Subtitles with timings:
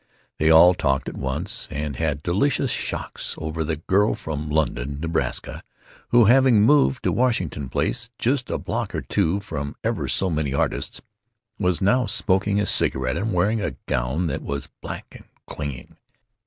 [0.39, 5.61] They all talked at once, and had delicious shocks over the girl from London, Nebraska,
[6.09, 10.55] who, having moved to Washington Place, just a block or two from ever so many
[10.55, 11.03] artists,
[11.59, 15.95] was now smoking a cigarette and, wearing a gown that was black and clinging.